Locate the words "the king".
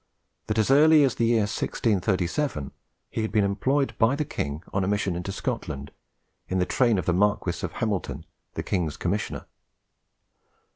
4.15-4.63